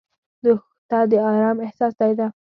[0.43, 2.27] دښته د ارام احساس ځای ده.